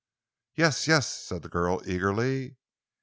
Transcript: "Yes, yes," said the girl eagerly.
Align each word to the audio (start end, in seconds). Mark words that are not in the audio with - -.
"Yes, 0.55 0.87
yes," 0.87 1.07
said 1.07 1.43
the 1.43 1.47
girl 1.47 1.79
eagerly. 1.87 2.55